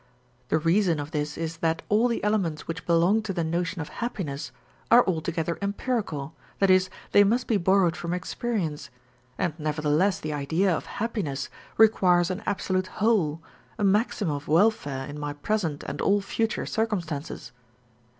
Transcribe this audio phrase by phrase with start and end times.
[0.49, 3.89] The reason of this is that all the elements which belong to the notion of
[4.01, 4.51] happiness
[4.89, 6.79] are altogether empirical, i.e.,
[7.11, 8.89] they must be borrowed from experience,
[9.37, 13.43] and nevertheless the idea of happiness requires an absolute whole,
[13.77, 17.51] a maximum of welfare in my present and all future circumstances.